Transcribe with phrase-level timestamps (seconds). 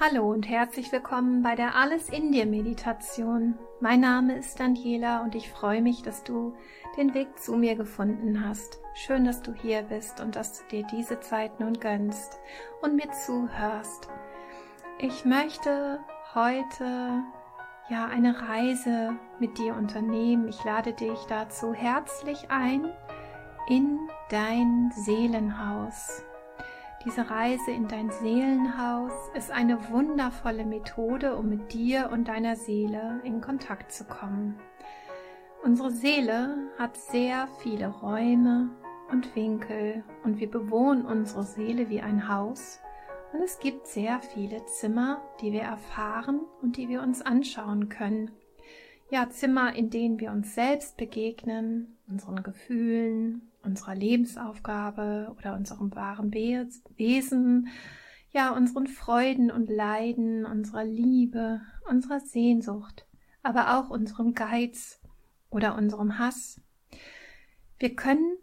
[0.00, 3.58] Hallo und herzlich willkommen bei der Alles in dir Meditation.
[3.80, 6.54] Mein Name ist Daniela und ich freue mich, dass du
[6.96, 8.80] den Weg zu mir gefunden hast.
[8.94, 12.40] Schön, dass du hier bist und dass du dir diese Zeit nun gönnst
[12.80, 14.08] und mir zuhörst.
[14.98, 16.00] Ich möchte
[16.34, 17.22] heute
[17.88, 20.48] ja eine Reise mit dir unternehmen.
[20.48, 22.90] Ich lade dich dazu herzlich ein
[23.68, 23.98] in
[24.30, 26.24] dein Seelenhaus.
[27.04, 33.20] Diese Reise in dein Seelenhaus ist eine wundervolle Methode, um mit dir und deiner Seele
[33.24, 34.54] in Kontakt zu kommen.
[35.64, 38.70] Unsere Seele hat sehr viele Räume
[39.10, 42.80] und Winkel und wir bewohnen unsere Seele wie ein Haus
[43.32, 48.30] und es gibt sehr viele Zimmer, die wir erfahren und die wir uns anschauen können.
[49.10, 56.32] Ja, Zimmer, in denen wir uns selbst begegnen, unseren Gefühlen, unserer Lebensaufgabe oder unserem wahren
[56.32, 57.68] Wesen,
[58.32, 63.06] ja, unseren Freuden und Leiden, unserer Liebe, unserer Sehnsucht,
[63.42, 65.00] aber auch unserem Geiz
[65.50, 66.60] oder unserem Hass.
[67.78, 68.36] Wir können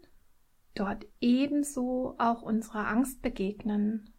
[0.74, 4.12] dort ebenso auch unserer Angst begegnen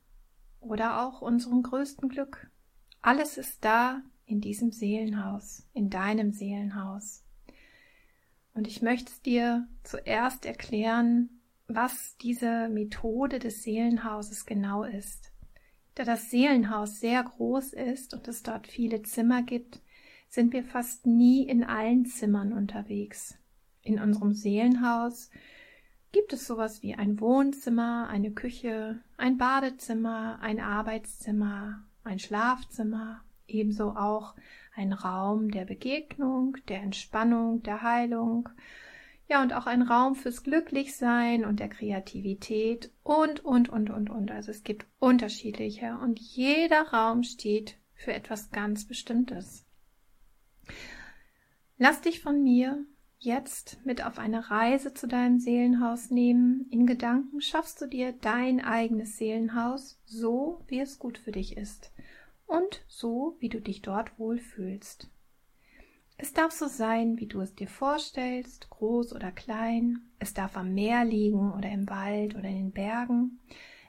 [0.60, 2.52] oder auch unserem größten Glück.
[3.02, 7.24] Alles ist da in diesem Seelenhaus, in deinem Seelenhaus.
[8.54, 15.32] Und ich möchte dir zuerst erklären, was diese Methode des Seelenhauses genau ist.
[15.96, 19.82] Da das Seelenhaus sehr groß ist und es dort viele Zimmer gibt,
[20.30, 23.38] sind wir fast nie in allen Zimmern unterwegs.
[23.84, 25.30] In unserem Seelenhaus
[26.12, 33.92] gibt es sowas wie ein Wohnzimmer, eine Küche, ein Badezimmer, ein Arbeitszimmer, ein Schlafzimmer, ebenso
[33.92, 34.36] auch
[34.82, 38.50] ein Raum der Begegnung, der Entspannung, der Heilung,
[39.30, 44.31] ja, und auch ein Raum fürs Glücklichsein und der Kreativität und, und, und, und, und.
[44.31, 49.66] Also es gibt unterschiedliche und jeder Raum steht für etwas ganz Bestimmtes.
[51.78, 52.84] Lass dich von mir
[53.19, 56.68] jetzt mit auf eine Reise zu deinem Seelenhaus nehmen.
[56.72, 61.91] In Gedanken schaffst du dir dein eigenes Seelenhaus, so wie es gut für dich ist
[62.51, 65.09] und so, wie du dich dort wohlfühlst.
[66.17, 70.01] Es darf so sein, wie du es dir vorstellst, groß oder klein.
[70.19, 73.39] Es darf am Meer liegen oder im Wald oder in den Bergen.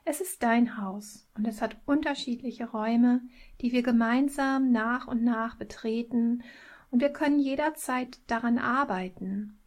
[0.04, 3.20] Es ist dein Haus und es hat unterschiedliche Räume,
[3.60, 6.42] die wir gemeinsam nach und nach betreten
[6.90, 9.58] und wir können jederzeit daran arbeiten,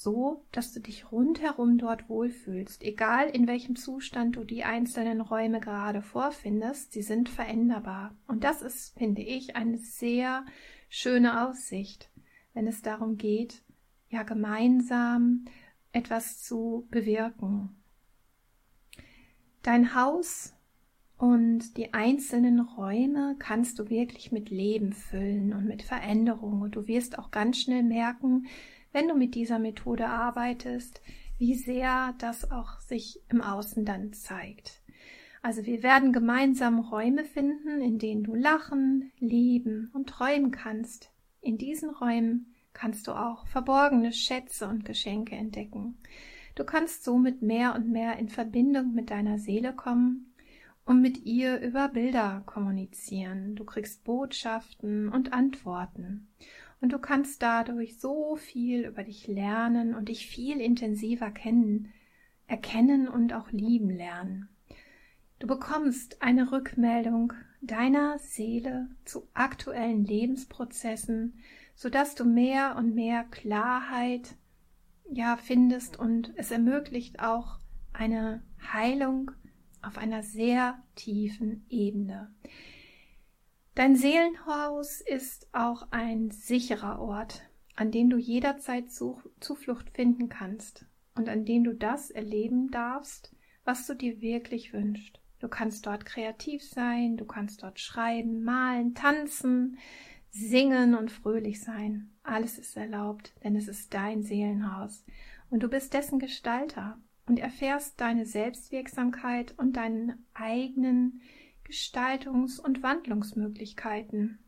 [0.00, 2.84] so dass du dich rundherum dort wohlfühlst.
[2.84, 8.16] Egal in welchem Zustand du die einzelnen Räume gerade vorfindest, sie sind veränderbar.
[8.28, 10.46] Und das ist, finde ich, eine sehr
[10.88, 12.10] schöne Aussicht,
[12.54, 13.64] wenn es darum geht,
[14.08, 15.46] ja gemeinsam
[15.90, 17.70] etwas zu bewirken.
[19.62, 20.54] Dein Haus
[21.16, 26.60] und die einzelnen Räume kannst du wirklich mit Leben füllen und mit Veränderung.
[26.60, 28.46] Und du wirst auch ganz schnell merken,
[28.92, 31.00] wenn du mit dieser Methode arbeitest,
[31.38, 34.82] wie sehr das auch sich im Außen dann zeigt.
[35.40, 41.12] Also wir werden gemeinsam Räume finden, in denen du lachen, lieben und träumen kannst.
[41.40, 45.98] In diesen Räumen kannst du auch verborgene Schätze und Geschenke entdecken.
[46.56, 50.34] Du kannst somit mehr und mehr in Verbindung mit deiner Seele kommen
[50.84, 53.54] und mit ihr über Bilder kommunizieren.
[53.54, 56.28] Du kriegst Botschaften und Antworten
[56.80, 61.92] und du kannst dadurch so viel über dich lernen und dich viel intensiver kennen,
[62.46, 64.48] erkennen und auch lieben lernen.
[65.38, 71.38] Du bekommst eine Rückmeldung deiner Seele zu aktuellen Lebensprozessen,
[71.74, 74.36] sodass du mehr und mehr Klarheit
[75.10, 77.58] ja findest und es ermöglicht auch
[77.92, 79.30] eine Heilung
[79.82, 82.32] auf einer sehr tiefen Ebene.
[83.78, 90.84] Dein Seelenhaus ist auch ein sicherer Ort, an dem du jederzeit Zuflucht finden kannst
[91.14, 93.32] und an dem du das erleben darfst,
[93.64, 95.20] was du dir wirklich wünschst.
[95.38, 99.78] Du kannst dort kreativ sein, du kannst dort schreiben, malen, tanzen,
[100.32, 102.10] singen und fröhlich sein.
[102.24, 105.04] Alles ist erlaubt, denn es ist dein Seelenhaus
[105.50, 111.22] und du bist dessen Gestalter und erfährst deine Selbstwirksamkeit und deinen eigenen
[111.68, 114.38] Gestaltungs- und Wandlungsmöglichkeiten.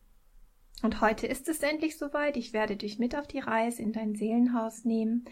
[0.82, 2.36] Und heute ist es endlich soweit.
[2.36, 5.26] Ich werde dich mit auf die Reise in dein Seelenhaus nehmen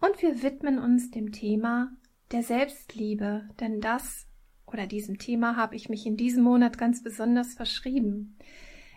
[0.00, 1.92] und wir widmen uns dem Thema
[2.32, 4.26] der Selbstliebe, denn das
[4.66, 8.36] oder diesem Thema habe ich mich in diesem Monat ganz besonders verschrieben.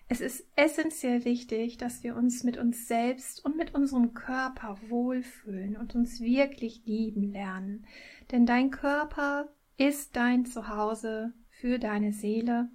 [0.07, 5.77] Es ist essentiell wichtig, dass wir uns mit uns selbst und mit unserem Körper wohlfühlen
[5.77, 7.85] und uns wirklich lieben lernen.
[8.31, 11.33] Denn dein Körper ist dein Zuhause
[11.65, 12.69] für deine Seele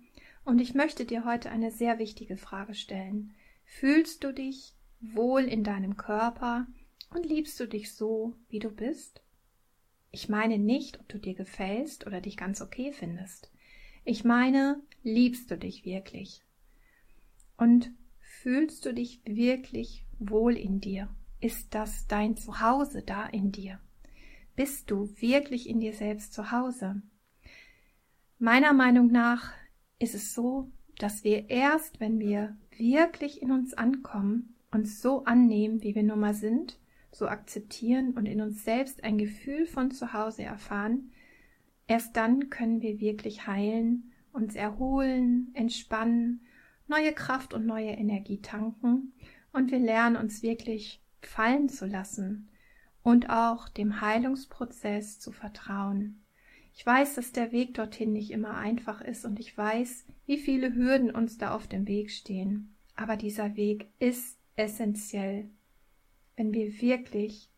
[0.45, 3.33] und ich möchte dir heute eine sehr wichtige Frage stellen.
[3.63, 6.67] Fühlst du dich wohl in deinem Körper
[7.15, 9.23] und liebst du dich so, wie du bist?
[10.11, 13.53] Ich meine nicht, ob du dir gefällst oder dich ganz okay findest.
[14.05, 16.43] Ich meine, liebst du dich wirklich?
[17.59, 21.09] Und fühlst du dich wirklich wohl in dir?
[21.41, 23.79] Ist das dein Zuhause da in dir?
[24.57, 27.03] Bist du wirklich in dir selbst zu Hause?
[28.43, 29.53] Meiner Meinung nach
[29.99, 35.83] ist es so, dass wir erst, wenn wir wirklich in uns ankommen, uns so annehmen,
[35.83, 36.79] wie wir nun mal sind,
[37.13, 41.13] so akzeptieren und in uns selbst ein Gefühl von Zuhause erfahren,
[41.87, 46.41] erst dann können wir wirklich heilen, uns erholen, entspannen,
[46.89, 49.13] neue Kraft und neue Energie tanken
[49.53, 52.49] und wir lernen uns wirklich fallen zu lassen
[53.03, 56.23] und auch dem Heilungsprozess zu vertrauen.
[56.73, 60.75] Ich weiß, dass der Weg dorthin nicht immer einfach ist und ich weiß, wie viele
[60.75, 62.77] Hürden uns da auf dem Weg stehen.
[62.95, 65.51] Aber dieser Weg ist essentiell,
[66.37, 67.51] wenn wir wirklich,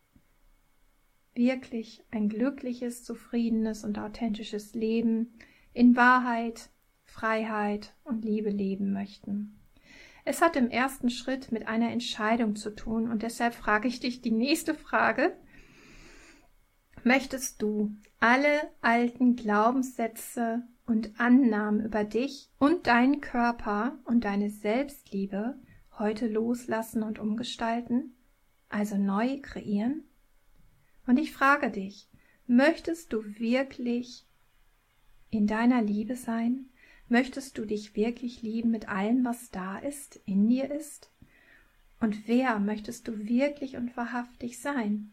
[1.35, 5.33] wirklich ein glückliches, zufriedenes und authentisches Leben
[5.73, 6.69] in Wahrheit,
[7.05, 9.59] Freiheit und Liebe leben möchten.
[10.25, 14.21] Es hat im ersten Schritt mit einer Entscheidung zu tun und deshalb frage ich dich
[14.21, 15.35] die nächste Frage.
[17.03, 17.93] Möchtest du
[18.23, 25.59] alle alten Glaubenssätze und Annahmen über dich und deinen Körper und deine Selbstliebe
[25.99, 28.15] heute loslassen und umgestalten,
[28.69, 30.05] also neu kreieren?
[31.05, 32.07] Und ich frage dich,
[32.47, 34.25] möchtest du wirklich
[35.29, 36.69] in deiner Liebe sein?
[37.09, 41.11] Möchtest du dich wirklich lieben mit allem, was da ist, in dir ist?
[41.99, 45.12] Und wer möchtest du wirklich und wahrhaftig sein?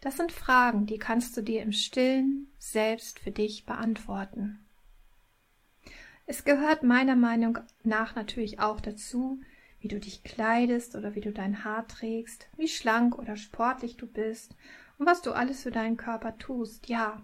[0.00, 4.58] Das sind Fragen, die kannst du dir im stillen selbst für dich beantworten.
[6.26, 9.40] Es gehört meiner Meinung nach natürlich auch dazu,
[9.80, 14.06] wie du dich kleidest oder wie du dein Haar trägst, wie schlank oder sportlich du
[14.06, 14.54] bist
[14.98, 17.22] und was du alles für deinen Körper tust, ja.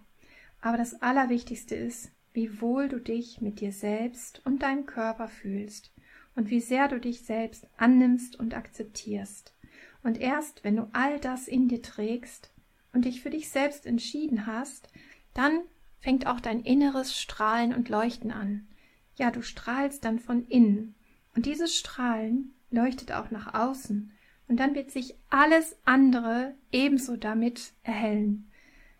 [0.60, 5.92] Aber das Allerwichtigste ist, wie wohl du dich mit dir selbst und deinem Körper fühlst
[6.34, 9.54] und wie sehr du dich selbst annimmst und akzeptierst.
[10.02, 12.50] Und erst wenn du all das in dir trägst,
[12.96, 14.88] und dich für dich selbst entschieden hast,
[15.34, 15.60] dann
[16.00, 18.66] fängt auch dein inneres Strahlen und Leuchten an.
[19.16, 20.94] Ja, du strahlst dann von innen.
[21.34, 24.12] Und dieses Strahlen leuchtet auch nach außen.
[24.48, 28.50] Und dann wird sich alles andere ebenso damit erhellen.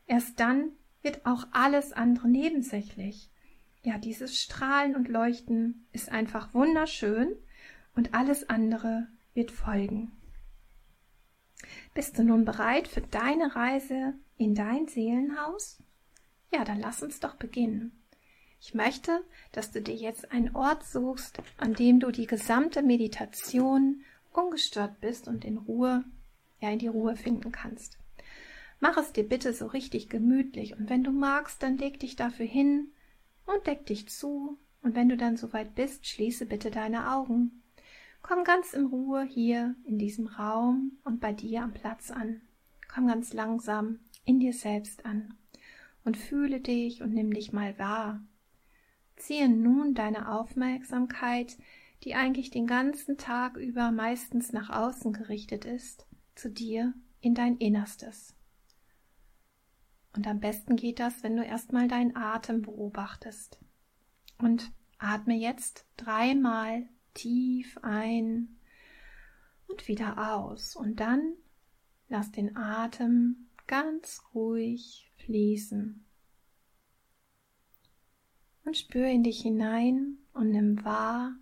[0.06, 3.30] Erst dann wird auch alles andere nebensächlich.
[3.82, 7.28] Ja, dieses Strahlen und Leuchten ist einfach wunderschön
[7.94, 10.12] und alles andere wird folgen.
[11.96, 15.78] Bist du nun bereit für deine Reise in dein Seelenhaus?
[16.52, 18.04] Ja, dann lass uns doch beginnen.
[18.60, 24.02] Ich möchte, dass du dir jetzt einen Ort suchst, an dem du die gesamte Meditation
[24.34, 26.04] ungestört bist und in Ruhe,
[26.60, 27.96] ja, in die Ruhe finden kannst.
[28.78, 32.44] Mach es dir bitte so richtig gemütlich und wenn du magst, dann leg dich dafür
[32.44, 32.92] hin
[33.46, 37.62] und deck dich zu und wenn du dann soweit bist, schließe bitte deine Augen.
[38.26, 42.40] Komm ganz in Ruhe hier in diesem Raum und bei dir am Platz an.
[42.92, 45.34] Komm ganz langsam in dir selbst an
[46.04, 48.20] und fühle dich und nimm dich mal wahr.
[49.14, 51.56] Ziehe nun deine Aufmerksamkeit,
[52.02, 57.56] die eigentlich den ganzen Tag über meistens nach außen gerichtet ist, zu dir in dein
[57.58, 58.34] Innerstes.
[60.16, 63.60] Und am besten geht das, wenn du erstmal deinen Atem beobachtest.
[64.38, 68.56] Und atme jetzt dreimal tief ein
[69.66, 70.76] und wieder aus.
[70.76, 71.34] Und dann
[72.08, 76.04] lass den Atem ganz ruhig fließen.
[78.64, 81.36] Und spür in dich hinein und nimm wahr,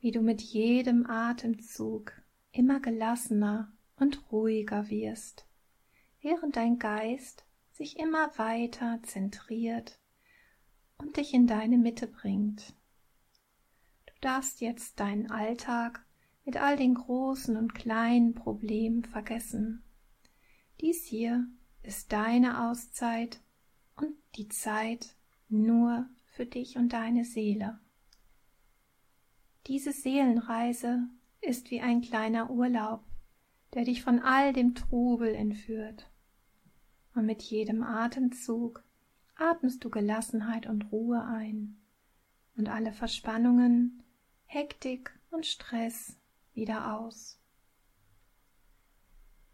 [0.00, 2.12] wie du mit jedem Atemzug
[2.52, 5.46] immer gelassener und ruhiger wirst,
[6.20, 10.00] während dein Geist sich immer weiter zentriert
[10.98, 12.77] und dich in deine Mitte bringt
[14.20, 16.04] darfst jetzt deinen Alltag
[16.44, 19.82] mit all den großen und kleinen Problemen vergessen.
[20.80, 21.46] Dies hier
[21.82, 23.40] ist deine Auszeit
[23.96, 25.16] und die Zeit
[25.48, 27.80] nur für dich und deine Seele.
[29.66, 31.08] Diese Seelenreise
[31.40, 33.04] ist wie ein kleiner Urlaub,
[33.74, 36.10] der dich von all dem Trubel entführt.
[37.14, 38.82] Und mit jedem Atemzug
[39.36, 41.76] atmest du Gelassenheit und Ruhe ein,
[42.56, 44.02] und alle Verspannungen
[44.50, 46.18] Hektik und Stress
[46.54, 47.38] wieder aus.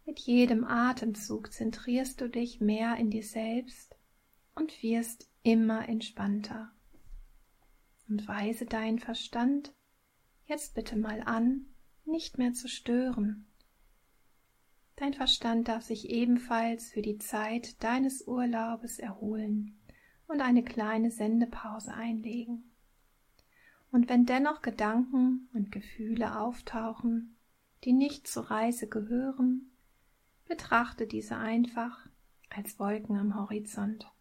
[0.05, 3.97] Mit jedem Atemzug zentrierst du dich mehr in dir selbst
[4.55, 6.71] und wirst immer entspannter.
[8.07, 9.73] Und weise deinen Verstand
[10.45, 11.65] jetzt bitte mal an,
[12.05, 13.51] nicht mehr zu stören.
[14.95, 19.77] Dein Verstand darf sich ebenfalls für die Zeit deines Urlaubes erholen
[20.27, 22.71] und eine kleine Sendepause einlegen.
[23.95, 27.37] Und wenn dennoch Gedanken und Gefühle auftauchen,
[27.85, 29.71] die nicht zur Reise gehören,
[30.49, 32.05] betrachte diese einfach
[32.49, 34.11] als Wolken am Horizont,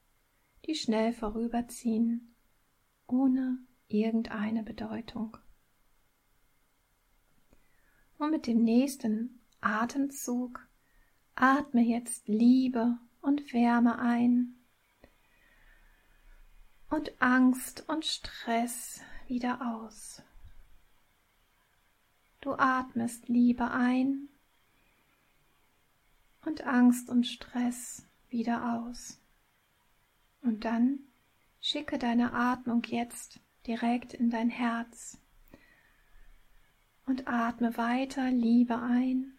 [0.65, 2.37] die schnell vorüberziehen,
[3.09, 5.37] ohne irgendeine Bedeutung.
[8.19, 10.69] Und mit dem nächsten Atemzug
[11.35, 14.55] atme jetzt Liebe und Wärme ein
[16.91, 20.23] und Angst und Stress wieder aus.
[22.41, 24.29] Du atmest Liebe ein
[26.45, 29.19] und Angst und Stress wieder aus.
[30.43, 30.99] Und dann
[31.61, 35.19] schicke deine Atmung jetzt direkt in dein Herz
[37.07, 39.39] und atme weiter Liebe ein.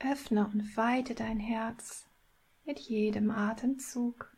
[0.00, 2.06] Öffne und weite dein Herz
[2.64, 4.36] mit jedem Atemzug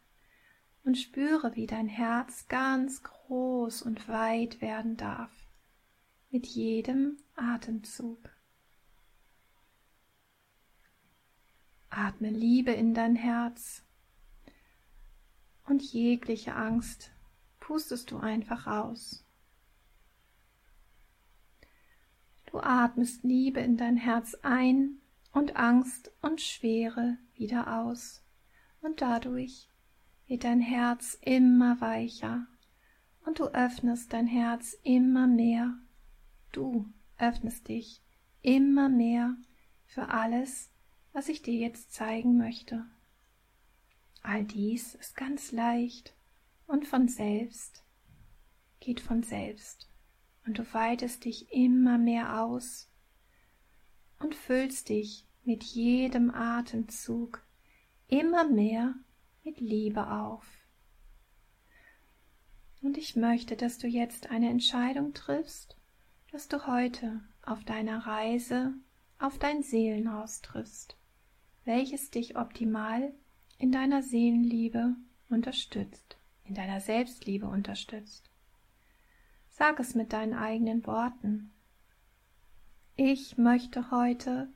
[0.84, 5.30] und spüre, wie dein Herz ganz groß und weit werden darf
[6.30, 8.30] mit jedem Atemzug.
[11.90, 13.82] Atme Liebe in dein Herz
[15.64, 17.10] und jegliche Angst
[17.58, 19.25] pustest du einfach aus.
[22.46, 25.00] Du atmest Liebe in dein Herz ein
[25.32, 28.25] und Angst und Schwere wieder aus.
[28.80, 29.69] Und dadurch
[30.30, 32.46] wird dein Herz immer weicher
[33.26, 35.75] und du öffnest dein Herz immer mehr.
[36.52, 38.00] Du öffnest dich
[38.40, 39.37] immer mehr
[39.87, 40.70] für alles,
[41.12, 42.87] was ich dir jetzt zeigen möchte.
[44.22, 46.14] All dies ist ganz leicht
[46.68, 47.82] und von selbst,
[48.78, 49.90] geht von selbst
[50.46, 52.88] und du weitest dich immer mehr aus
[54.20, 57.44] und füllst dich mit jedem Atemzug
[58.06, 58.94] immer mehr
[59.44, 60.47] mit Liebe auf.
[62.82, 65.76] Und ich möchte, dass du jetzt eine Entscheidung triffst,
[66.32, 68.75] dass du heute auf deiner Reise
[69.18, 70.97] auf dein Seelenhaus triffst,
[71.64, 73.12] welches dich optimal
[73.59, 74.97] in deiner Seelenliebe
[75.28, 78.30] unterstützt, in deiner Selbstliebe unterstützt.
[79.49, 81.52] Sag es mit deinen eigenen Worten.
[82.97, 84.50] Ich möchte heute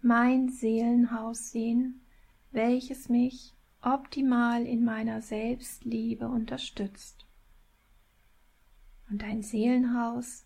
[0.00, 2.06] mein Seelenhaus sehen,
[2.52, 3.55] welches mich
[3.86, 7.24] optimal in meiner Selbstliebe unterstützt.
[9.08, 10.44] Und dein Seelenhaus,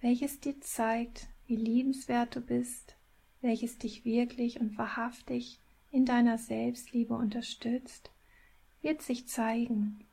[0.00, 2.96] welches dir zeigt, wie liebenswert du bist,
[3.42, 8.10] welches dich wirklich und wahrhaftig in deiner Selbstliebe unterstützt,
[8.80, 10.06] wird sich zeigen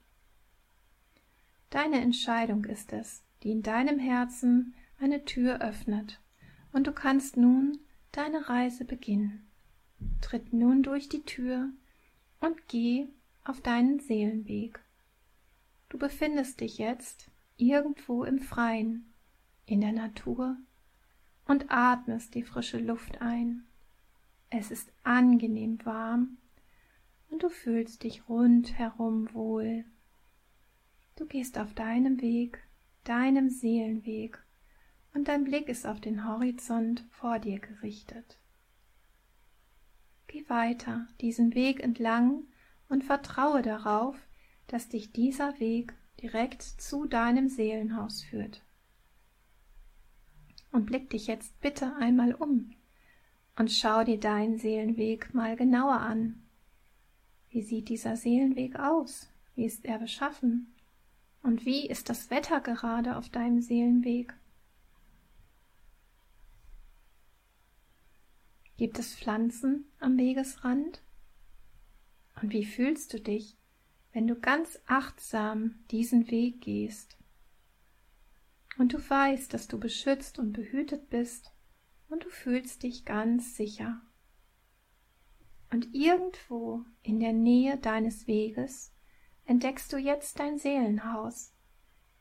[1.69, 6.19] Deine Entscheidung ist es, die in deinem Herzen eine Tür öffnet,
[6.73, 7.79] und du kannst nun
[8.11, 9.49] deine Reise beginnen.
[10.19, 11.69] Tritt nun durch die Tür
[12.41, 13.07] und geh
[13.45, 14.79] auf deinen Seelenweg.
[15.89, 19.13] Du befindest dich jetzt irgendwo im Freien,
[19.65, 20.57] in der Natur
[21.45, 23.63] und atmest die frische Luft ein.
[24.49, 26.37] Es ist angenehm warm
[27.29, 29.85] und du fühlst dich rundherum wohl.
[31.15, 32.63] Du gehst auf deinem Weg,
[33.03, 34.43] deinem Seelenweg,
[35.13, 38.40] und dein Blick ist auf den Horizont vor dir gerichtet.
[40.31, 42.43] Geh weiter diesen Weg entlang
[42.87, 44.15] und vertraue darauf,
[44.67, 48.63] dass dich dieser Weg direkt zu deinem Seelenhaus führt.
[50.71, 52.71] Und blick dich jetzt bitte einmal um
[53.57, 56.41] und schau dir deinen Seelenweg mal genauer an.
[57.49, 59.29] Wie sieht dieser Seelenweg aus?
[59.55, 60.73] Wie ist er beschaffen?
[61.43, 64.33] Und wie ist das Wetter gerade auf deinem Seelenweg?
[68.81, 71.03] Gibt es Pflanzen am Wegesrand?
[72.41, 73.55] Und wie fühlst du dich,
[74.11, 77.15] wenn du ganz achtsam diesen Weg gehst?
[78.79, 81.53] Und du weißt, dass du beschützt und behütet bist
[82.09, 84.01] und du fühlst dich ganz sicher.
[85.69, 88.95] Und irgendwo in der Nähe deines Weges
[89.45, 91.53] entdeckst du jetzt dein Seelenhaus,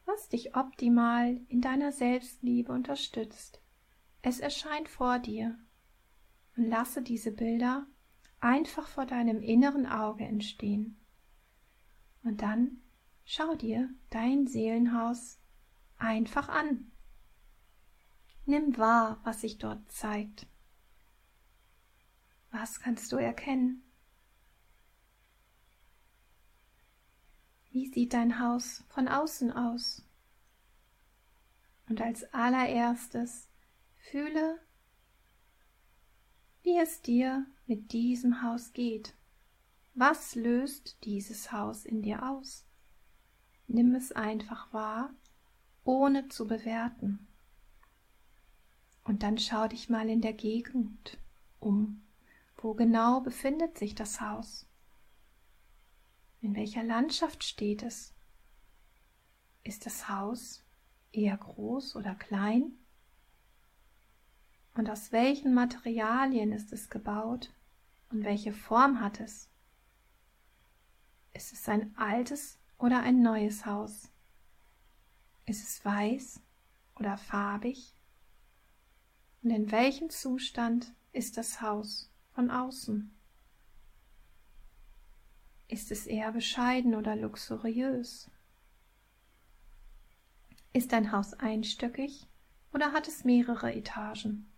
[0.04, 3.62] was dich optimal in deiner Selbstliebe unterstützt.
[4.20, 5.58] Es erscheint vor dir
[6.56, 7.86] und lasse diese Bilder
[8.40, 10.98] einfach vor deinem inneren Auge entstehen.
[12.22, 12.82] Und dann
[13.24, 15.38] schau dir dein Seelenhaus
[15.98, 16.90] einfach an.
[18.46, 20.46] Nimm wahr, was sich dort zeigt.
[22.50, 23.82] Was kannst du erkennen?
[27.70, 30.04] Wie sieht dein Haus von außen aus?
[31.88, 33.48] Und als allererstes
[33.96, 34.58] fühle,
[36.70, 39.16] wie es dir mit diesem Haus geht.
[39.94, 42.64] Was löst dieses Haus in dir aus?
[43.66, 45.12] Nimm es einfach wahr,
[45.82, 47.26] ohne zu bewerten.
[49.02, 51.18] Und dann schau dich mal in der Gegend
[51.58, 52.02] um.
[52.56, 54.64] Wo genau befindet sich das Haus?
[56.40, 58.14] In welcher Landschaft steht es?
[59.64, 60.62] Ist das Haus
[61.10, 62.74] eher groß oder klein?
[64.80, 67.52] Und aus welchen Materialien ist es gebaut
[68.08, 69.50] und welche Form hat es?
[71.34, 74.10] Ist es ein altes oder ein neues Haus?
[75.44, 76.40] Ist es weiß
[76.94, 77.94] oder farbig?
[79.42, 83.14] Und in welchem Zustand ist das Haus von außen?
[85.68, 88.30] Ist es eher bescheiden oder luxuriös?
[90.72, 92.26] Ist dein Haus einstöckig
[92.72, 94.49] oder hat es mehrere Etagen?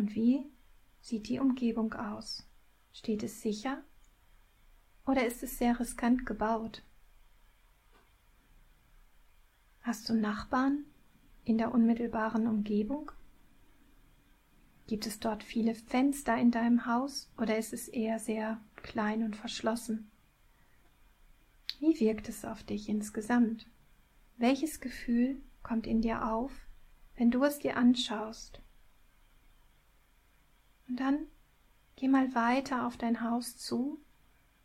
[0.00, 0.46] Und wie
[1.02, 2.48] sieht die Umgebung aus?
[2.90, 3.84] Steht es sicher
[5.04, 6.82] oder ist es sehr riskant gebaut?
[9.82, 10.86] Hast du Nachbarn
[11.44, 13.12] in der unmittelbaren Umgebung?
[14.86, 19.36] Gibt es dort viele Fenster in deinem Haus oder ist es eher sehr klein und
[19.36, 20.10] verschlossen?
[21.78, 23.66] Wie wirkt es auf dich insgesamt?
[24.38, 26.52] Welches Gefühl kommt in dir auf,
[27.16, 28.62] wenn du es dir anschaust?
[30.90, 31.28] Und dann
[31.94, 34.00] geh mal weiter auf dein Haus zu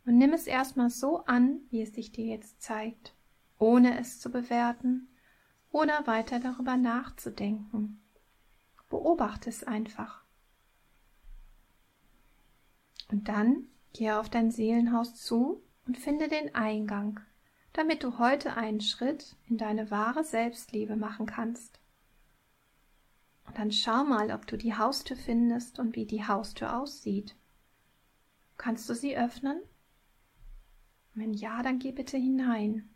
[0.04, 3.14] und nimm es erstmal so an, wie es sich dir jetzt zeigt,
[3.58, 5.08] ohne es zu bewerten
[5.70, 8.02] oder weiter darüber nachzudenken.
[8.90, 10.24] Beobachte es einfach.
[13.08, 17.20] Und dann gehe auf dein Seelenhaus zu und finde den Eingang,
[17.72, 21.78] damit du heute einen Schritt in deine wahre Selbstliebe machen kannst.
[23.46, 27.36] Und dann schau mal, ob du die Haustür findest und wie die Haustür aussieht.
[28.56, 29.60] Kannst du sie öffnen?
[31.14, 32.88] Wenn ja, dann geh bitte hinein.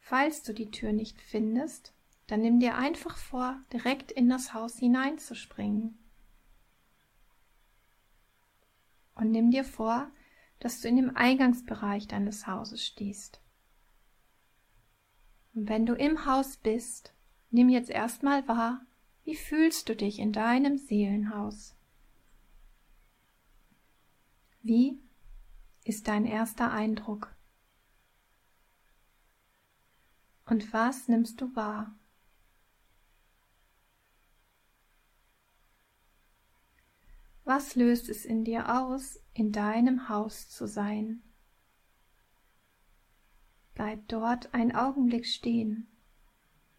[0.00, 1.92] Falls du die Tür nicht findest,
[2.26, 5.98] dann nimm dir einfach vor, direkt in das Haus hineinzuspringen.
[9.14, 10.10] Und nimm dir vor,
[10.58, 13.40] dass du in dem Eingangsbereich deines Hauses stehst.
[15.54, 17.14] Und wenn du im Haus bist,
[17.50, 18.84] nimm jetzt erstmal wahr,
[19.26, 21.74] wie fühlst du dich in deinem Seelenhaus?
[24.62, 25.00] Wie
[25.82, 27.34] ist dein erster Eindruck?
[30.44, 31.92] Und was nimmst du wahr?
[37.42, 41.20] Was löst es in dir aus, in deinem Haus zu sein?
[43.74, 45.88] Bleib dort ein Augenblick stehen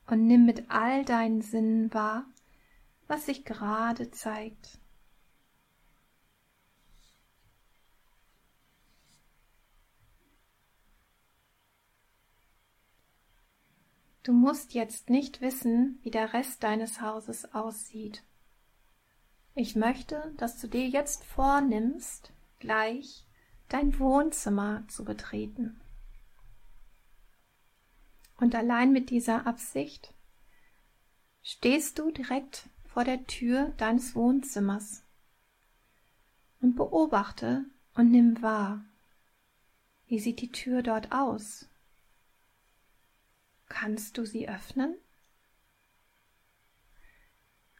[0.07, 2.25] und nimm mit all deinen Sinnen wahr,
[3.07, 4.79] was sich gerade zeigt.
[14.23, 18.23] Du musst jetzt nicht wissen, wie der Rest deines Hauses aussieht.
[19.55, 23.25] Ich möchte, dass du dir jetzt vornimmst, gleich
[23.69, 25.79] dein Wohnzimmer zu betreten.
[28.35, 30.13] Und allein mit dieser Absicht
[31.41, 35.03] stehst du direkt vor der Tür deines Wohnzimmers
[36.61, 38.83] und beobachte und nimm wahr,
[40.07, 41.69] wie sieht die Tür dort aus?
[43.67, 44.95] Kannst du sie öffnen?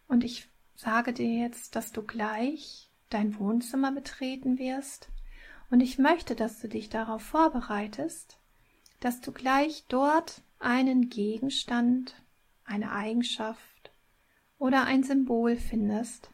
[0.07, 5.09] Und ich sage dir jetzt, dass du gleich dein Wohnzimmer betreten wirst,
[5.71, 8.37] und ich möchte, dass du dich darauf vorbereitest,
[8.99, 12.13] dass du gleich dort einen Gegenstand,
[12.65, 13.76] eine Eigenschaft
[14.57, 16.31] oder ein Symbol findest,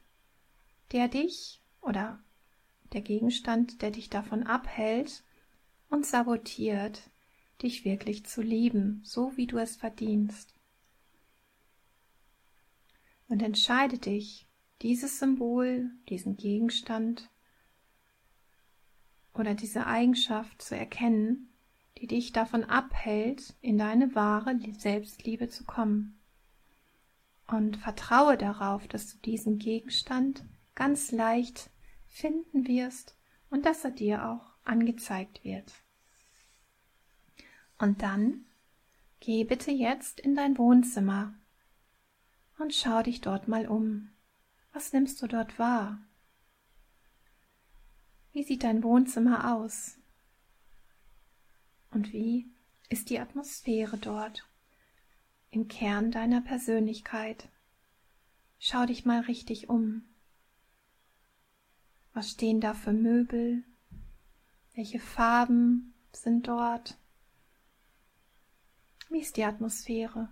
[0.92, 2.24] der dich oder
[2.94, 5.24] der Gegenstand, der dich davon abhält
[5.90, 7.10] und sabotiert,
[7.62, 10.54] dich wirklich zu lieben, so wie du es verdienst.
[13.28, 14.48] Und entscheide dich,
[14.82, 17.30] dieses Symbol, diesen Gegenstand
[19.34, 21.50] oder diese Eigenschaft zu erkennen,
[21.98, 26.20] die dich davon abhält, in deine wahre Selbstliebe zu kommen.
[27.48, 30.44] Und vertraue darauf, dass du diesen Gegenstand
[30.76, 31.70] ganz leicht
[32.08, 33.18] finden wirst
[33.50, 35.74] und dass er dir auch angezeigt wird.
[37.78, 38.46] Und dann
[39.20, 41.34] geh bitte jetzt in dein Wohnzimmer
[42.60, 44.10] und schau dich dort mal um.
[44.72, 46.00] Was nimmst du dort wahr?
[48.32, 49.98] Wie sieht dein Wohnzimmer aus?
[51.92, 52.50] Und wie
[52.90, 54.48] ist die Atmosphäre dort,
[55.54, 57.48] im Kern deiner Persönlichkeit?
[58.60, 60.04] Schau dich mal richtig um.
[62.14, 63.64] Was stehen da für Möbel?
[64.74, 66.98] Welche Farben sind dort?
[69.10, 70.30] Wie ist die Atmosphäre?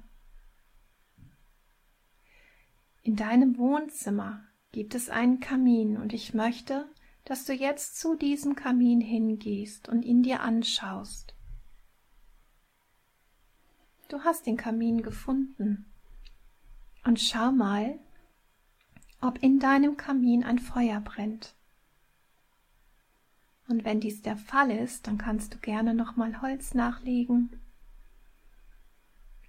[3.03, 6.89] In deinem Wohnzimmer gibt es einen Kamin und ich möchte,
[7.25, 11.35] dass du jetzt zu diesem Kamin hingehst und ihn dir anschaust.
[14.11, 15.85] Du hast den Kamin gefunden
[17.05, 17.97] und schau mal,
[19.21, 21.55] ob in deinem Kamin ein Feuer brennt.
[23.69, 27.61] Und wenn dies der Fall ist, dann kannst du gerne nochmal Holz nachlegen.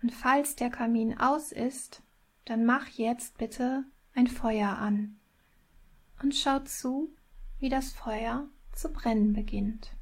[0.01, 2.05] Und falls der Kamin aus ist,
[2.44, 3.83] dann mach jetzt bitte
[4.14, 5.18] ein Feuer an
[6.22, 7.12] und schau zu,
[7.59, 9.96] wie das Feuer zu brennen beginnt.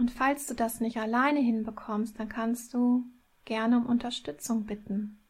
[0.00, 3.04] Und falls du das nicht alleine hinbekommst, dann kannst du
[3.44, 5.22] gerne um Unterstützung bitten.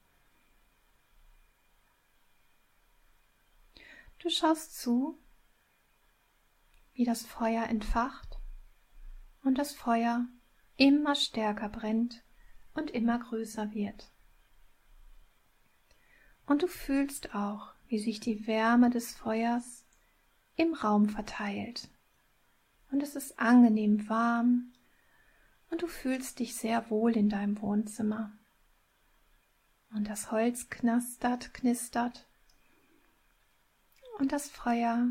[4.21, 5.19] Du schaust zu,
[6.93, 8.39] wie das Feuer entfacht
[9.43, 10.29] und das Feuer
[10.77, 12.23] immer stärker brennt
[12.73, 14.13] und immer größer wird.
[16.47, 19.85] Und du fühlst auch, wie sich die Wärme des Feuers
[20.55, 21.91] im Raum verteilt.
[22.91, 24.73] Und es ist angenehm warm
[25.71, 28.33] und du fühlst dich sehr wohl in deinem Wohnzimmer.
[29.95, 32.27] Und das Holz knastert, knistert
[34.19, 35.09] und das Feuer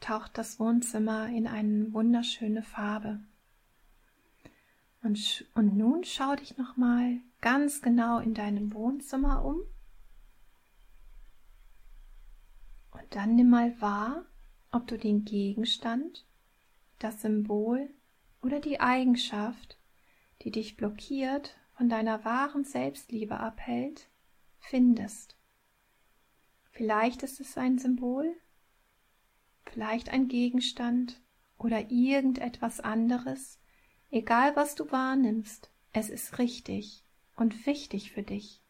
[0.00, 3.20] taucht das Wohnzimmer in eine wunderschöne Farbe.
[5.02, 9.60] Und, und nun schau dich nochmal ganz genau in deinem Wohnzimmer um.
[12.90, 14.24] Und dann nimm mal wahr,
[14.72, 16.26] ob du den Gegenstand,
[16.98, 17.90] das Symbol
[18.42, 19.78] oder die Eigenschaft,
[20.42, 24.08] die dich blockiert, von deiner wahren Selbstliebe abhält,
[24.58, 25.36] findest.
[26.70, 28.36] Vielleicht ist es ein Symbol,
[29.64, 31.20] vielleicht ein Gegenstand
[31.56, 33.60] oder irgendetwas anderes,
[34.10, 37.04] egal was du wahrnimmst, es ist richtig
[37.36, 38.62] und wichtig für dich.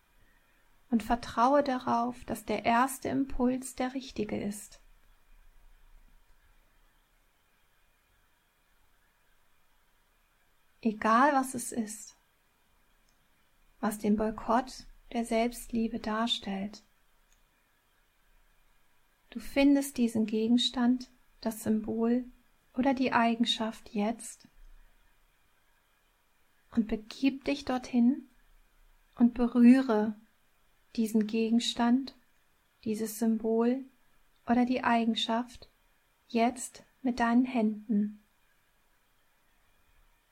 [0.91, 4.81] Und vertraue darauf, dass der erste Impuls der richtige ist.
[10.81, 12.17] Egal was es ist,
[13.81, 16.85] was den Boykott der Selbstliebe darstellt,
[19.31, 21.11] Du findest diesen Gegenstand,
[21.41, 22.25] das Symbol
[22.75, 24.49] oder die Eigenschaft jetzt
[26.75, 28.29] und begib dich dorthin
[29.17, 30.19] und berühre
[30.97, 32.17] diesen Gegenstand,
[32.85, 33.85] dieses Symbol
[34.47, 35.69] oder die Eigenschaft
[36.29, 38.25] jetzt mit deinen Händen.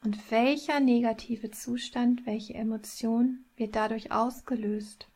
[0.02, 5.08] Und welcher negative Zustand, welche Emotion wird dadurch ausgelöst?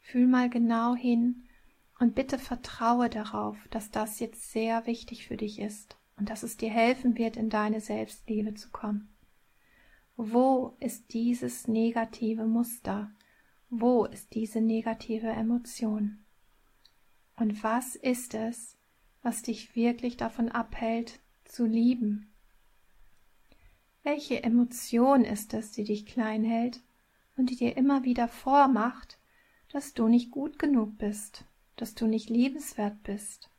[0.00, 1.44] Fühl mal genau hin
[1.98, 6.56] und bitte vertraue darauf, dass das jetzt sehr wichtig für dich ist und dass es
[6.56, 9.08] dir helfen wird, in deine Selbstliebe zu kommen.
[10.16, 13.10] Wo ist dieses negative Muster?
[13.68, 16.24] Wo ist diese negative Emotion?
[17.36, 18.78] Und was ist es,
[19.22, 22.32] was dich wirklich davon abhält, zu lieben?
[24.02, 26.80] Welche Emotion ist es, die dich klein hält
[27.36, 29.18] und die dir immer wieder vormacht,
[29.70, 31.44] dass du nicht gut genug bist,
[31.76, 33.50] dass du nicht liebenswert bist.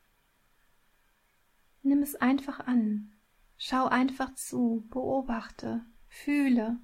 [1.83, 3.13] Nimm es einfach an,
[3.57, 6.79] schau einfach zu, beobachte, fühle,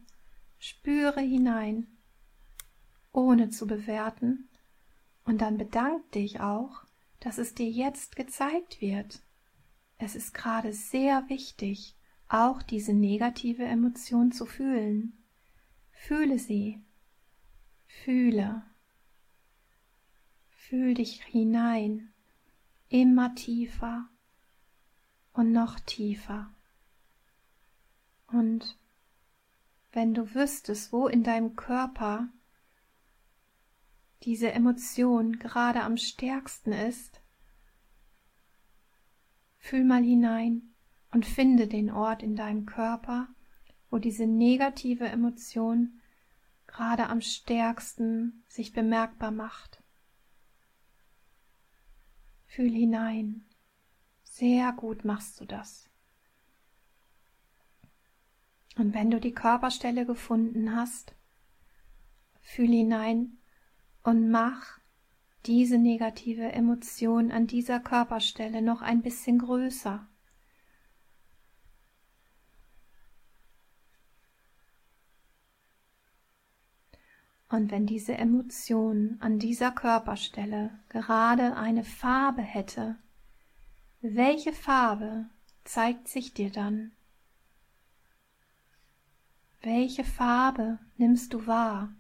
[0.60, 1.88] spüre hinein,
[3.12, 4.50] ohne zu bewerten,
[5.26, 6.84] und dann bedank dich auch,
[7.22, 9.22] dass es dir jetzt gezeigt wird.
[10.04, 11.96] Es ist gerade sehr wichtig,
[12.28, 15.14] auch diese negative Emotion zu fühlen.
[15.94, 16.82] Fühle sie.
[17.88, 18.64] Fühle.
[20.50, 22.12] Fühl dich hinein,
[22.90, 24.10] immer tiefer
[25.32, 26.54] und noch tiefer.
[28.28, 28.78] Und
[29.94, 32.28] wenn du wüsstest, wo in deinem Körper
[34.24, 37.23] diese Emotion gerade am stärksten ist,
[39.64, 40.74] fühl mal hinein
[41.12, 43.30] und finde den Ort in deinem Körper,
[43.90, 46.02] wo diese negative Emotion
[46.68, 49.82] gerade am stärksten sich bemerkbar macht.
[52.46, 53.46] Fühl hinein.
[54.24, 55.90] Sehr gut machst du das.
[58.76, 61.16] Und wenn du die Körperstelle gefunden hast,
[62.42, 63.38] fühl hinein
[64.04, 64.83] und mach
[65.46, 70.08] diese negative Emotion an dieser Körperstelle noch ein bisschen größer.
[77.50, 82.98] Und wenn diese Emotion an dieser Körperstelle gerade eine Farbe hätte,
[84.02, 85.30] welche Farbe
[85.64, 86.94] zeigt sich dir dann?
[89.62, 91.94] Welche Farbe nimmst du wahr?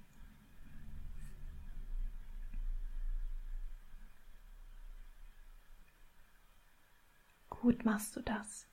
[7.63, 8.67] Gut machst du das.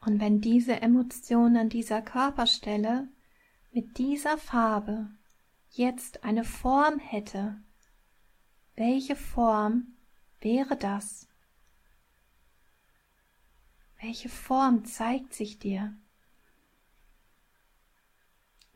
[0.00, 3.06] Und wenn diese Emotion an dieser Körperstelle
[3.70, 5.10] mit dieser Farbe
[5.72, 7.60] jetzt eine Form hätte,
[8.76, 9.88] welche Form
[10.40, 11.28] wäre das?
[14.00, 15.94] Welche Form zeigt sich dir?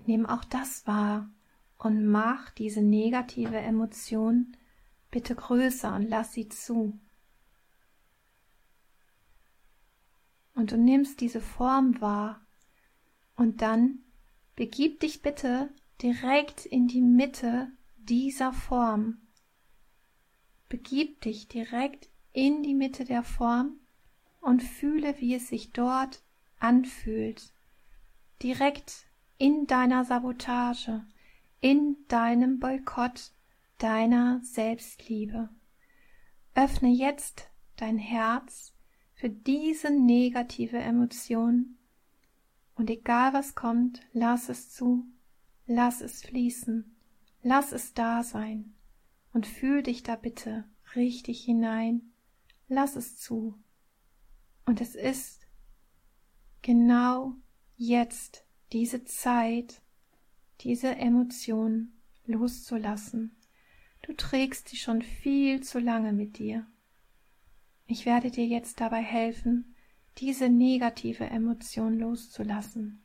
[0.04, 1.30] Nimm auch das wahr
[1.78, 4.58] und mach diese negative Emotion
[5.10, 7.00] bitte größer und lass sie zu.
[10.61, 12.46] Und du nimmst diese Form wahr
[13.35, 14.01] und dann
[14.57, 19.23] begib dich bitte direkt in die Mitte dieser Form.
[20.68, 23.81] Begib dich direkt in die Mitte der Form
[24.42, 26.23] und fühle, wie es sich dort
[26.59, 27.55] anfühlt.
[28.42, 29.07] Direkt
[29.38, 31.07] in deiner Sabotage,
[31.62, 33.33] in deinem Boykott
[33.79, 35.49] deiner Selbstliebe.
[36.55, 38.75] Öffne jetzt dein Herz
[39.20, 41.76] für diese negative Emotion
[42.74, 45.06] und egal was kommt, lass es zu
[45.72, 46.96] Lass es fließen,
[47.44, 48.74] lass es da sein
[49.33, 50.64] und fühl dich da bitte
[50.96, 52.11] richtig hinein.
[52.66, 53.54] Lass es zu.
[54.66, 55.46] Und es ist
[56.61, 57.37] genau
[57.76, 59.80] jetzt diese Zeit,
[60.62, 61.92] diese Emotion
[62.26, 63.37] loszulassen.
[64.02, 66.66] Du trägst sie schon viel zu lange mit dir.
[67.90, 69.74] Ich werde dir jetzt dabei helfen,
[70.18, 73.03] diese negative Emotion loszulassen.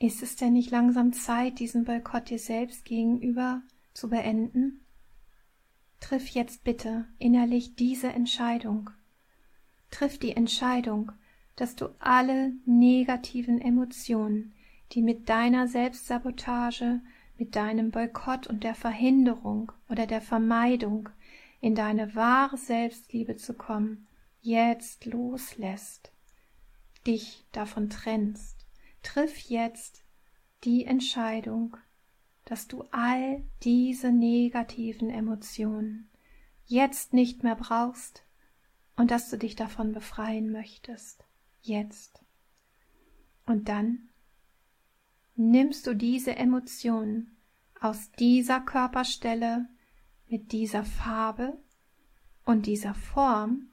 [0.00, 3.62] Ist es denn nicht langsam Zeit, diesen Boykott dir selbst gegenüber
[3.94, 4.84] zu beenden?
[6.00, 8.90] Triff jetzt bitte innerlich diese Entscheidung.
[9.92, 11.12] Triff die Entscheidung,
[11.54, 14.54] dass du alle negativen Emotionen,
[14.90, 17.00] die mit deiner Selbstsabotage,
[17.38, 21.10] mit deinem Boykott und der Verhinderung oder der Vermeidung
[21.60, 24.06] in deine wahre Selbstliebe zu kommen,
[24.40, 26.12] jetzt loslässt,
[27.06, 28.66] dich davon trennst.
[29.02, 30.02] Triff jetzt
[30.64, 31.76] die Entscheidung,
[32.44, 36.10] dass du all diese negativen Emotionen
[36.66, 38.24] jetzt nicht mehr brauchst
[38.96, 41.24] und dass du dich davon befreien möchtest.
[41.62, 42.24] Jetzt.
[43.46, 44.08] Und dann
[45.36, 47.36] nimmst du diese Emotionen
[47.80, 49.68] aus dieser Körperstelle
[50.30, 51.58] mit dieser Farbe
[52.44, 53.70] und dieser Form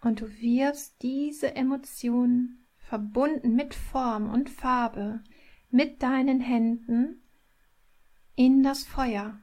[0.00, 5.22] und du wirfst diese Emotionen verbunden mit Form und Farbe,
[5.70, 7.22] mit deinen Händen
[8.36, 9.38] in das Feuer.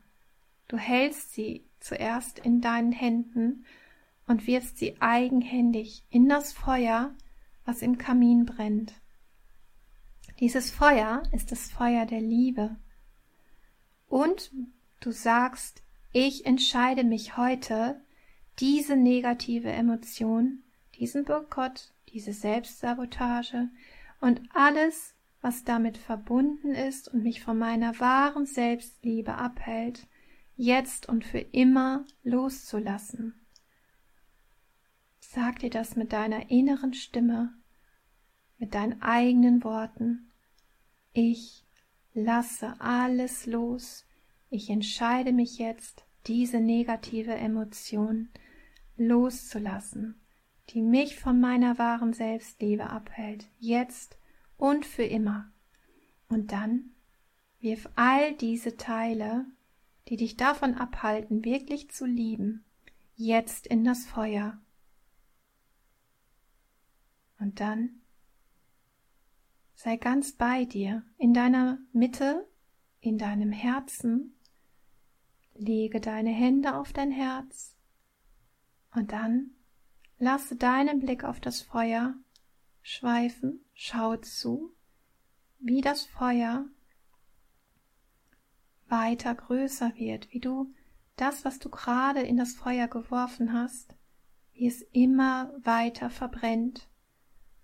[0.67, 3.65] Du hältst sie zuerst in deinen Händen
[4.27, 7.13] und wirfst sie eigenhändig in das Feuer,
[7.65, 8.93] was im Kamin brennt.
[10.39, 12.75] Dieses Feuer ist das Feuer der Liebe.
[14.15, 14.49] Und
[15.01, 17.99] du sagst, ich entscheide mich heute,
[18.60, 20.63] diese negative Emotion,
[20.97, 23.67] diesen Boykott, diese Selbstsabotage
[24.21, 30.08] und alles, was damit verbunden ist und mich von meiner wahren Selbstliebe abhält,
[30.56, 33.45] jetzt und für immer loszulassen.
[35.19, 37.54] Sag dir das mit deiner inneren Stimme,
[38.60, 40.32] mit deinen eigenen Worten.
[41.12, 41.65] Ich
[42.15, 44.04] lasse alles los.
[44.55, 48.29] Ich entscheide mich jetzt, diese negative Emotion
[48.97, 50.15] loszulassen
[50.71, 54.17] die mich von meiner wahren Selbstliebe abhält, jetzt
[54.57, 55.51] und für immer.
[56.27, 56.91] Und dann
[57.59, 59.45] wirf all diese Teile,
[60.07, 62.63] die dich davon abhalten, wirklich zu lieben,
[63.15, 64.59] jetzt in das Feuer.
[67.39, 68.01] Und dann
[69.75, 72.47] sei ganz bei dir, in deiner Mitte,
[73.01, 74.35] in deinem Herzen,
[75.55, 77.75] lege deine Hände auf dein Herz
[78.93, 79.55] und dann
[80.17, 82.15] Lasse deinen Blick auf das Feuer
[82.81, 84.73] schweifen, schau zu,
[85.59, 86.65] wie das Feuer
[88.87, 90.73] weiter größer wird, wie du
[91.17, 93.95] das, was du gerade in das Feuer geworfen hast,
[94.53, 96.87] wie es immer weiter verbrennt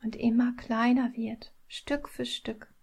[0.04, 2.74] und immer kleiner wird, Stück für Stück.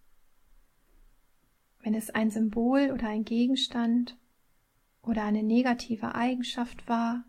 [1.81, 4.18] wenn es ein Symbol oder ein Gegenstand
[5.03, 7.25] oder eine negative Eigenschaft war,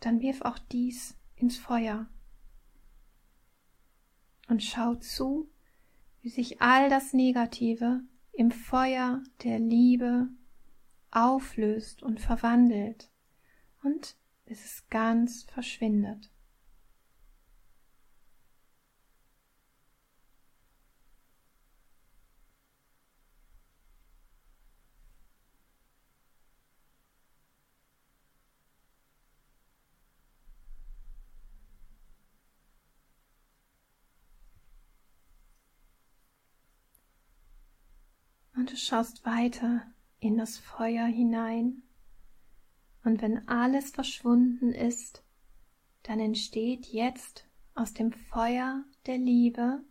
[0.00, 2.06] dann wirf auch dies ins Feuer
[4.48, 5.50] und schau zu,
[6.20, 8.02] wie sich all das Negative
[8.32, 10.28] im Feuer der Liebe
[11.10, 13.10] auflöst und verwandelt
[13.82, 16.30] und bis es ganz verschwindet.
[38.64, 39.82] Und du schaust weiter
[40.20, 41.82] in das Feuer hinein.
[43.04, 45.22] Und wenn alles verschwunden ist,
[46.02, 49.84] dann entsteht jetzt aus dem Feuer der Liebe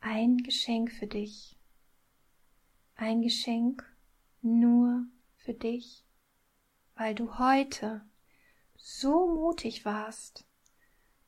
[0.00, 1.56] ein Geschenk für dich.
[2.96, 3.88] Ein Geschenk
[4.42, 6.04] nur für dich,
[6.96, 8.04] weil du heute
[8.74, 10.44] so mutig warst,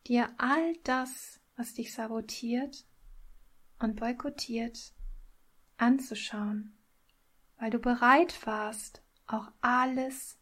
[0.09, 2.85] dir all das, was dich sabotiert
[3.79, 4.93] und boykottiert,
[5.79, 6.77] anzuschauen,
[7.59, 10.39] weil du bereit warst, auch alles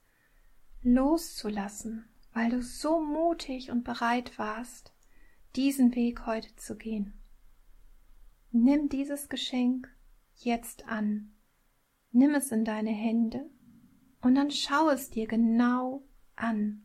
[0.82, 4.92] loszulassen, weil du so mutig und bereit warst,
[5.54, 7.14] diesen Weg heute zu gehen.
[8.50, 9.88] Nimm dieses Geschenk
[10.36, 11.34] jetzt an,
[12.12, 13.48] nimm es in deine Hände
[14.20, 16.82] und dann schau es dir genau an.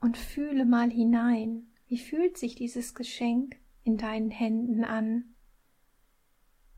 [0.00, 5.33] Und fühle mal hinein, wie fühlt sich dieses Geschenk in deinen Händen an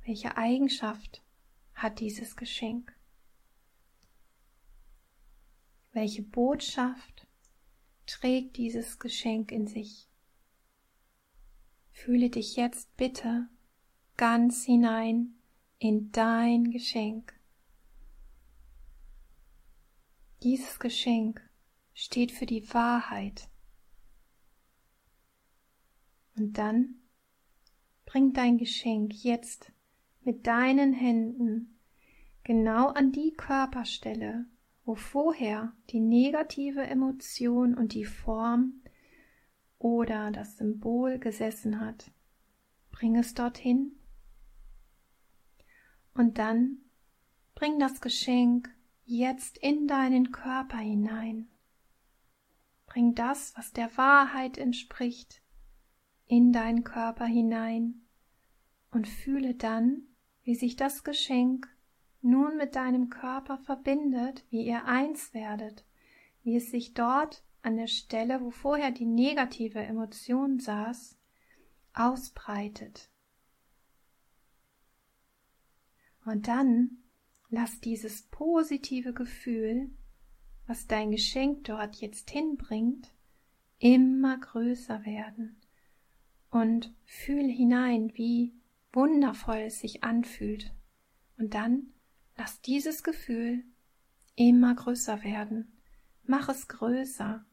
[0.07, 1.21] welche Eigenschaft
[1.75, 2.97] hat dieses Geschenk?
[5.92, 7.27] Welche Botschaft
[8.07, 10.09] trägt dieses Geschenk in sich?
[11.90, 13.49] Fühle dich jetzt bitte
[14.16, 15.35] ganz hinein
[15.79, 17.35] in dein Geschenk.
[20.45, 21.42] Dieses Geschenk
[21.95, 23.49] steht für die Wahrheit.
[26.37, 27.01] Und dann
[28.05, 29.73] bring dein Geschenk jetzt
[30.27, 31.79] mit deinen Händen
[32.43, 34.45] genau an die Körperstelle,
[34.85, 38.83] wo vorher die negative Emotion und die Form
[39.79, 42.11] oder das Symbol gesessen hat.
[42.91, 43.93] Bring es dorthin
[46.12, 46.79] und dann
[47.55, 48.69] bring das Geschenk
[49.05, 51.49] jetzt in deinen Körper hinein.
[52.87, 55.41] Bring das, was der Wahrheit entspricht,
[56.27, 58.07] in deinen Körper hinein
[58.91, 60.09] und fühle dann,
[60.46, 61.68] wie sich das Geschenk
[62.22, 65.85] nun mit deinem Körper verbindet, wie ihr eins werdet,
[66.44, 71.18] wie es sich dort an der Stelle, wo vorher die negative Emotion saß,
[71.94, 73.11] ausbreitet.
[76.24, 76.98] Und dann
[77.50, 79.90] lass dieses positive Gefühl,
[80.68, 83.12] was dein Geschenk dort jetzt hinbringt,
[83.80, 85.61] immer größer werden
[86.50, 88.56] und fühl hinein, wie
[88.96, 90.74] wundervoll es sich anfühlt.
[91.38, 91.92] Und dann
[92.37, 93.62] lass dieses Gefühl
[94.35, 95.78] immer größer werden.
[96.24, 97.44] Mach es größer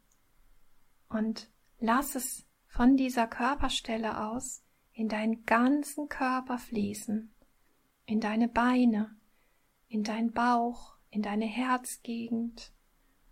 [1.10, 7.32] und lass es von dieser Körperstelle aus in deinen ganzen Körper fließen,
[8.06, 9.15] in deine Beine,
[9.88, 12.73] in deinen Bauch, in deine Herzgegend,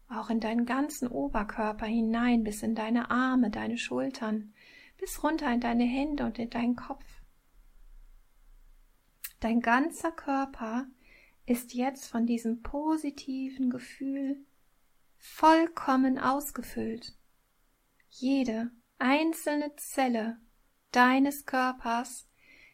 [0.10, 4.54] auch in deinen ganzen Oberkörper hinein bis in deine Arme, deine Schultern,
[5.00, 7.21] bis runter in deine Hände und in deinen Kopf.
[9.42, 10.86] Dein ganzer Körper
[11.48, 14.46] ist jetzt von diesem positiven Gefühl
[15.18, 17.18] vollkommen ausgefüllt.
[18.10, 20.40] Jede einzelne Zelle
[20.92, 22.28] deines Körpers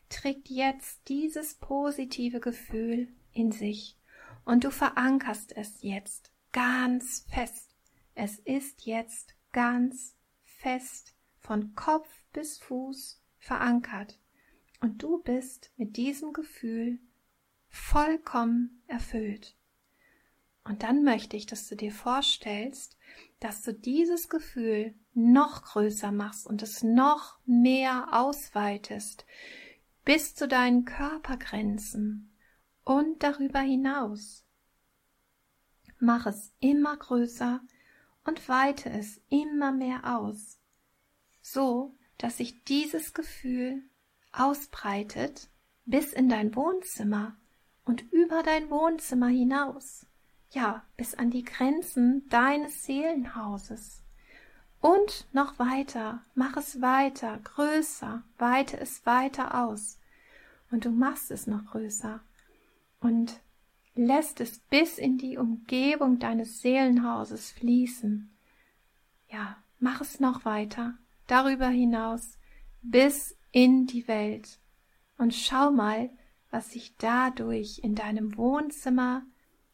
[0.09, 3.97] trägt jetzt dieses positive Gefühl in sich
[4.43, 7.77] und du verankerst es jetzt ganz fest.
[8.13, 14.19] Es ist jetzt ganz fest von Kopf bis Fuß verankert
[14.79, 16.99] und du bist mit diesem Gefühl
[17.69, 19.55] vollkommen erfüllt.
[20.63, 22.97] Und dann möchte ich, dass du dir vorstellst,
[23.39, 29.25] dass du dieses Gefühl noch größer machst und es noch mehr ausweitest
[30.03, 32.33] bis zu deinen Körpergrenzen
[32.83, 34.45] und darüber hinaus.
[35.99, 37.61] Mach es immer größer
[38.23, 40.59] und weite es immer mehr aus,
[41.41, 43.83] so dass sich dieses Gefühl
[44.39, 45.49] ausbreitet
[45.85, 47.35] bis in dein Wohnzimmer
[47.85, 50.05] und über dein Wohnzimmer hinaus,
[50.51, 54.03] ja, bis an die Grenzen deines Seelenhauses.
[54.79, 59.97] Und noch weiter, mach es weiter, größer, weite es weiter aus.
[60.69, 62.19] und du machst es noch größer
[62.99, 63.39] und
[63.95, 68.29] lässt es bis in die Umgebung deines Seelenhauses fließen.
[69.29, 72.37] Ja, mach es noch weiter, darüber hinaus,
[72.81, 74.59] bis in die Welt.
[75.17, 76.09] Und schau mal,
[76.49, 79.23] was sich dadurch in deinem Wohnzimmer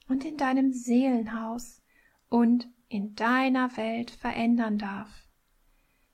[0.08, 1.82] und in deinem Seelenhaus
[2.30, 5.28] und in deiner Welt verändern darf.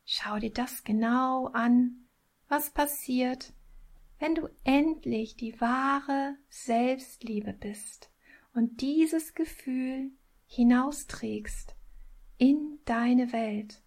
[0.06, 2.08] Schau dir das genau an,
[2.48, 3.54] was passiert,
[4.18, 8.12] wenn du endlich die wahre Selbstliebe bist
[8.54, 10.12] und dieses Gefühl
[10.48, 11.76] hinausträgst
[12.38, 13.84] in deine Welt.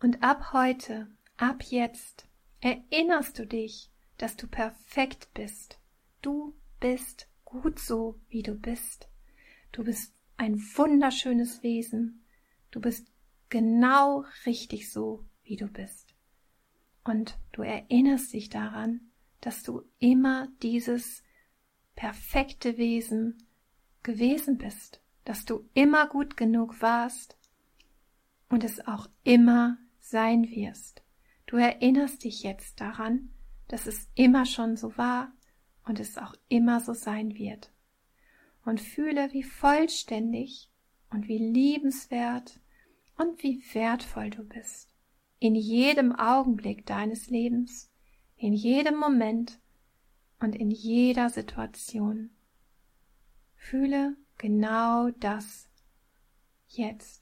[0.00, 2.26] Und ab heute, ab jetzt,
[2.60, 5.78] erinnerst du dich, dass du perfekt bist.
[6.22, 9.08] Du bist gut so, wie du bist.
[9.72, 12.24] Du bist ein wunderschönes Wesen.
[12.70, 13.12] Du bist
[13.50, 16.14] genau richtig so, wie du bist.
[17.04, 19.00] Und du erinnerst dich daran,
[19.42, 21.22] dass du immer dieses
[21.94, 23.46] perfekte Wesen
[24.02, 27.36] gewesen bist, dass du immer gut genug warst
[28.48, 29.78] und es auch immer
[30.10, 31.02] sein wirst.
[31.46, 33.30] Du erinnerst dich jetzt daran,
[33.68, 35.32] dass es immer schon so war
[35.84, 37.72] und es auch immer so sein wird.
[38.64, 40.70] Und fühle, wie vollständig
[41.10, 42.60] und wie liebenswert
[43.16, 44.90] und wie wertvoll du bist.
[45.38, 47.90] In jedem Augenblick deines Lebens,
[48.36, 49.58] in jedem Moment
[50.38, 52.30] und in jeder Situation.
[53.56, 55.68] Fühle genau das
[56.68, 57.19] jetzt.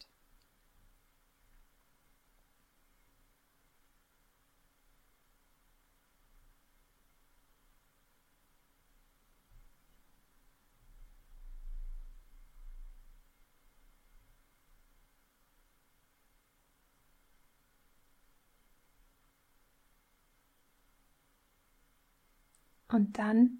[22.89, 23.59] Und dann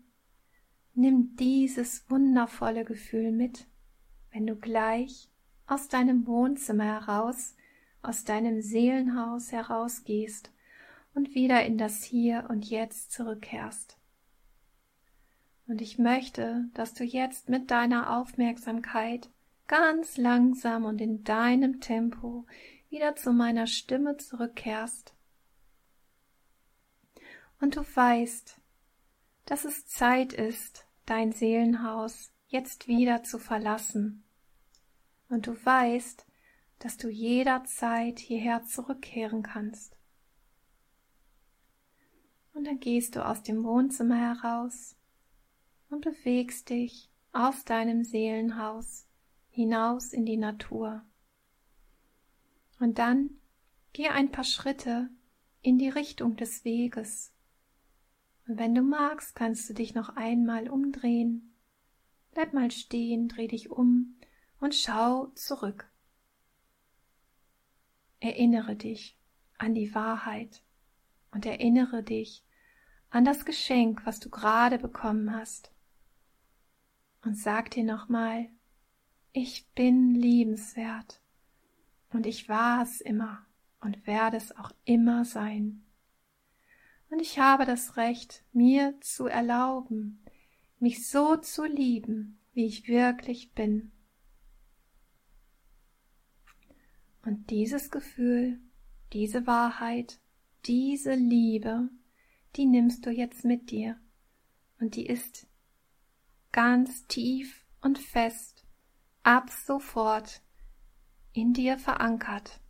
[0.95, 3.67] nimm dieses wundervolle Gefühl mit,
[4.33, 5.29] wenn du gleich
[5.67, 7.55] aus deinem Wohnzimmer heraus,
[8.03, 10.51] aus deinem Seelenhaus herausgehst
[11.15, 13.99] und wieder in das Hier und Jetzt zurückkehrst.
[15.67, 19.29] Und ich möchte, dass du jetzt mit deiner Aufmerksamkeit
[19.67, 22.47] ganz langsam und in deinem Tempo
[22.89, 25.13] wieder zu meiner Stimme zurückkehrst.
[27.61, 28.58] Und du weißt,
[29.49, 34.23] dass es Zeit ist, dein Seelenhaus jetzt wieder zu verlassen.
[35.31, 36.27] Und du weißt,
[36.81, 39.97] dass du jederzeit hierher zurückkehren kannst.
[42.53, 44.97] Und dann gehst du aus dem Wohnzimmer heraus
[45.89, 49.07] und bewegst dich aus deinem Seelenhaus
[49.49, 51.07] hinaus in die Natur.
[52.81, 53.31] Und dann
[53.95, 55.09] geh ein paar Schritte
[55.63, 57.33] in die Richtung des Weges
[58.49, 61.55] und wenn du magst, kannst du dich noch einmal umdrehen.
[62.33, 64.17] Bleib mal stehen, dreh dich um
[64.59, 65.91] und schau zurück.
[68.21, 69.19] Erinnere dich
[69.59, 70.63] an die Wahrheit
[71.31, 72.43] und erinnere dich
[73.11, 75.71] an das Geschenk, was du gerade bekommen hast.
[77.23, 78.49] Und sag dir nochmal,
[79.33, 81.21] ich bin liebenswert
[82.15, 83.45] und ich war es immer
[83.81, 85.85] und werde es auch immer sein
[87.11, 90.25] und ich habe das Recht, mir zu erlauben,
[90.79, 93.93] mich so zu lieben, wie ich wirklich bin.
[97.25, 98.61] Und dieses Gefühl,
[99.13, 100.21] diese Wahrheit,
[100.67, 101.89] diese Liebe,
[102.57, 103.99] die nimmst du jetzt mit dir
[104.81, 105.47] und die ist
[106.53, 108.67] ganz tief und fest
[109.23, 110.43] ab sofort
[111.33, 112.61] in dir verankert.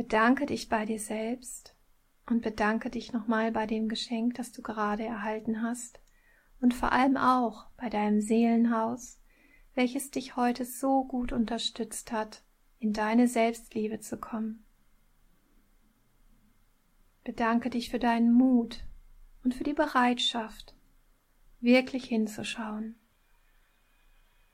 [0.00, 1.76] Bedanke dich bei dir selbst
[2.24, 6.00] und bedanke dich nochmal bei dem Geschenk, das du gerade erhalten hast
[6.62, 9.20] und vor allem auch bei deinem Seelenhaus,
[9.74, 12.42] welches dich heute so gut unterstützt hat,
[12.78, 14.64] in deine Selbstliebe zu kommen.
[17.22, 18.82] Bedanke dich für deinen Mut
[19.44, 20.74] und für die Bereitschaft,
[21.60, 22.94] wirklich hinzuschauen.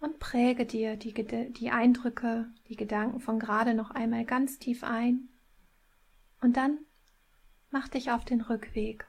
[0.01, 1.14] Und präge dir die,
[1.53, 5.28] die Eindrücke, die Gedanken von gerade noch einmal ganz tief ein
[6.41, 6.78] und dann
[7.70, 9.07] mach dich auf den Rückweg.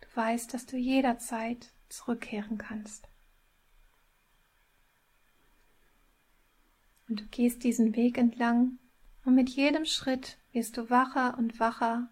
[0.00, 3.08] Du weißt, dass du jederzeit zurückkehren kannst.
[7.08, 8.78] Und du gehst diesen Weg entlang
[9.24, 12.08] und mit jedem Schritt wirst du wacher und wacher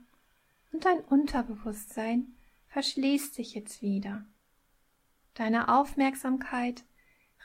[0.73, 2.35] und dein Unterbewusstsein
[2.69, 4.25] verschließt sich jetzt wieder.
[5.35, 6.85] Deine Aufmerksamkeit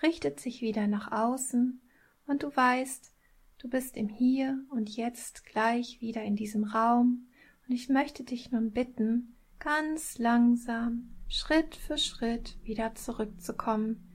[0.02, 1.82] richtet sich wieder nach außen
[2.28, 3.12] und du weißt,
[3.60, 7.28] du bist im Hier und Jetzt gleich wieder in diesem Raum
[7.68, 14.10] und ich möchte dich nun bitten, ganz langsam, Schritt für Schritt wieder zurückzukommen.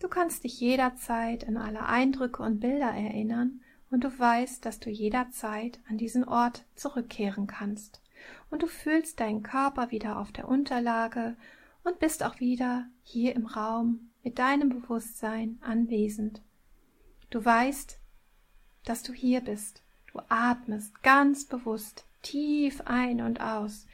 [0.00, 4.90] Du kannst dich jederzeit an alle Eindrücke und Bilder erinnern und du weißt, dass du
[4.90, 8.02] jederzeit an diesen Ort zurückkehren kannst.
[8.50, 11.36] Und du fühlst deinen Körper wieder auf der Unterlage
[11.84, 16.42] und bist auch wieder hier im Raum mit deinem Bewusstsein anwesend.
[17.30, 18.00] Du weißt,
[18.88, 19.82] dass du hier bist.
[20.12, 23.86] Du atmest ganz bewusst tief ein und aus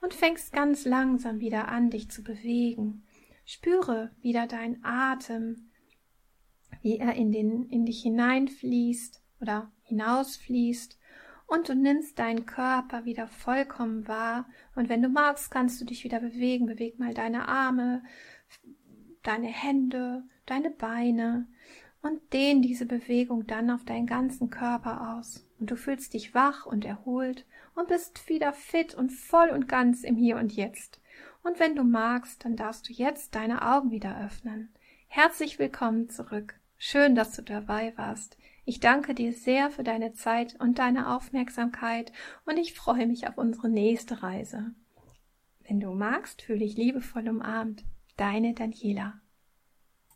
[0.00, 3.04] und fängst ganz langsam wieder an, dich zu bewegen.
[3.44, 5.70] Spüre wieder deinen Atem,
[6.82, 10.98] wie er in, den, in dich hineinfließt oder hinausfließt
[11.46, 16.02] und du nimmst deinen Körper wieder vollkommen wahr und wenn du magst, kannst du dich
[16.02, 16.66] wieder bewegen.
[16.66, 18.02] Beweg mal deine Arme,
[19.22, 21.46] deine Hände, deine Beine
[22.02, 25.46] und dehn diese Bewegung dann auf deinen ganzen Körper aus.
[25.58, 30.02] Und du fühlst dich wach und erholt und bist wieder fit und voll und ganz
[30.02, 31.00] im Hier und Jetzt.
[31.42, 34.68] Und wenn du magst, dann darfst du jetzt deine Augen wieder öffnen.
[35.06, 36.58] Herzlich willkommen zurück.
[36.76, 38.36] Schön, dass du dabei warst.
[38.64, 42.12] Ich danke dir sehr für deine Zeit und deine Aufmerksamkeit
[42.44, 44.72] und ich freue mich auf unsere nächste Reise.
[45.66, 47.84] Wenn du magst, fühle dich liebevoll umarmt.
[48.16, 49.21] Deine Daniela.